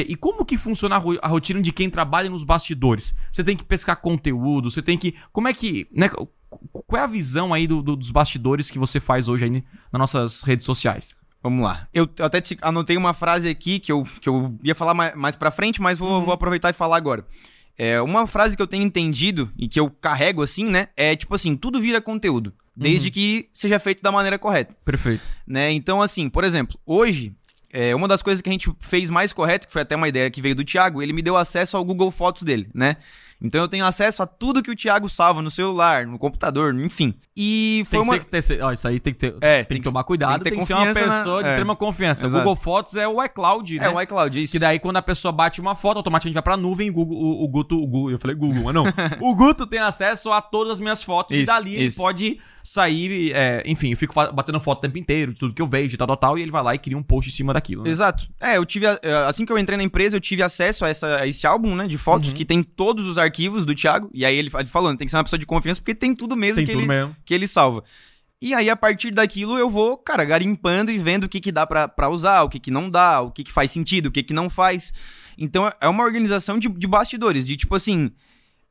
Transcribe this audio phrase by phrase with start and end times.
[0.00, 0.06] você.
[0.08, 3.14] E como que funciona a, ro- a rotina de quem trabalha nos bastidores?
[3.30, 5.14] Você tem que pescar conteúdo, você tem que.
[5.32, 5.86] Como é que.
[5.92, 6.28] Né, qu-
[6.86, 9.50] qual é a visão aí do- do- dos bastidores que você faz hoje aí
[9.92, 11.16] nas nossas redes sociais?
[11.42, 11.86] Vamos lá.
[11.94, 15.14] Eu eu até te- anotei uma frase aqui que eu, que eu ia falar mais,
[15.14, 16.24] mais pra frente, mas vou, Uhum.
[16.24, 17.24] vou aproveitar e falar agora.
[17.78, 20.88] É, uma frase que eu tenho entendido e que eu carrego assim, né?
[20.96, 22.52] É tipo assim, tudo vira conteúdo.
[22.74, 23.12] Desde Uhum.
[23.12, 24.74] que seja feito da maneira correta.
[24.84, 25.22] Perfeito.
[25.46, 25.70] né?
[25.72, 27.32] Então, assim, por exemplo, hoje,
[27.72, 30.30] é, uma das coisas que a gente fez mais correto, que foi até uma ideia
[30.30, 32.96] que veio do Thiago, ele me deu acesso ao Google Fotos dele, né?
[33.38, 37.12] Então eu tenho acesso a tudo que o Thiago salva no celular, no computador, enfim.
[37.36, 38.18] E foi Tem uma.
[38.18, 40.04] que ser, ter, ó, isso aí tem que ter, É, tem tem que que- tomar
[40.04, 41.52] cuidado, tem tem que que, ter ser uma confiança na- pessoa de é.
[41.52, 42.22] extrema confiança.
[42.24, 42.44] O Exato.
[42.44, 43.84] Google Fotos é o iCloud, né?
[43.84, 44.52] É o iCloud, isso.
[44.52, 47.44] Que daí, quando a pessoa bate uma foto, automaticamente vai pra nuvem, o, Google, o,
[47.44, 48.84] o Guto, o Gu- eu falei Google, mas não.
[49.20, 51.98] o Guto tem acesso a todas as minhas fotos e Isso, dali ele isso.
[52.00, 55.68] pode sair, é, enfim, eu fico batendo foto o tempo inteiro, de tudo que eu
[55.68, 57.52] vejo, e tal, tal, tal, e ele vai lá e cria um post em cima
[57.56, 57.82] daquilo.
[57.82, 57.90] né?
[57.90, 58.28] Exato.
[58.40, 58.86] É, eu tive.
[58.86, 61.74] eh, Assim que eu entrei na empresa, eu tive acesso a, essa, a esse álbum,
[61.74, 61.86] né?
[61.88, 62.34] De fotos Uhum.
[62.34, 64.10] que tem todos os arquivos do Thiago.
[64.14, 66.14] E aí ele, fa- ele falando, tem que ser uma pessoa de confiança, porque tem
[66.14, 67.16] tudo mesmo Tem que tudo ele, mesmo.
[67.24, 67.82] que ele salva.
[68.40, 71.66] E aí, a partir daquilo, eu vou, cara, garimpando e vendo o que, que dá
[71.66, 74.22] pra, pra usar, o que, que não dá, o que, que faz sentido, o que,
[74.22, 74.92] que não faz.
[75.38, 78.10] Então, é uma organização de, de bastidores, de tipo assim,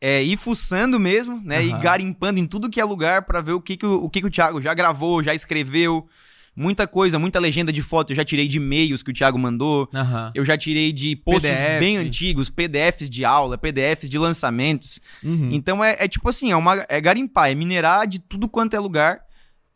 [0.00, 1.64] é, ir fuçando mesmo, né?
[1.64, 1.78] E Aham.
[1.80, 4.26] garimpando em tudo que é lugar pra ver o que, que, o, o que, que
[4.26, 6.08] o Thiago já gravou, já escreveu.
[6.54, 9.88] Muita coisa, muita legenda de foto eu já tirei de e-mails que o Thiago mandou.
[9.92, 10.30] Aham.
[10.34, 11.80] Eu já tirei de posts PDF.
[11.80, 15.00] bem antigos, PDFs de aula, PDFs de lançamentos.
[15.24, 15.50] Uhum.
[15.52, 18.78] Então é, é tipo assim, é, uma, é garimpar, é minerar de tudo quanto é
[18.78, 19.22] lugar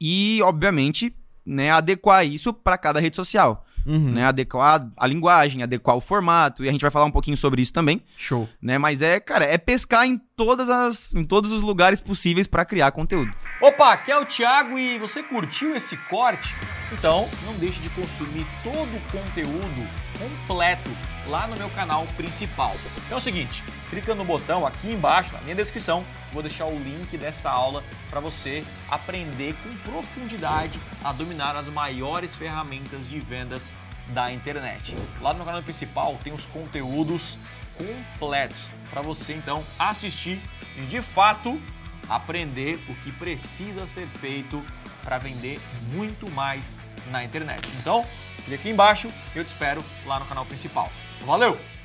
[0.01, 3.66] e, obviamente, né, adequar isso para cada rede social.
[3.87, 4.11] Uhum.
[4.11, 7.63] Né, adequar a linguagem, adequar o formato, e a gente vai falar um pouquinho sobre
[7.63, 8.49] isso também, Show.
[8.61, 8.79] né?
[8.79, 12.91] Mas é, cara, é pescar em todas as em todos os lugares possíveis para criar
[12.93, 13.33] conteúdo.
[13.61, 16.55] Opa, aqui é o Thiago e você curtiu esse corte?
[16.93, 20.91] Então não deixe de consumir todo o conteúdo completo
[21.29, 22.75] lá no meu canal principal.
[23.11, 27.17] É o seguinte, clica no botão aqui embaixo na minha descrição, vou deixar o link
[27.17, 33.75] dessa aula para você aprender com profundidade a dominar as maiores ferramentas de vendas
[34.09, 34.95] da internet.
[35.21, 37.39] Lá no canal principal tem os conteúdos
[37.77, 40.41] completos para você então assistir
[40.77, 41.61] e de fato
[42.09, 44.63] aprender o que precisa ser feito
[45.03, 45.61] para vender
[45.93, 46.79] muito mais
[47.11, 47.69] na internet.
[47.81, 48.05] Então,
[48.45, 50.91] clique aqui embaixo eu te espero lá no canal principal.
[51.25, 51.76] Valeu!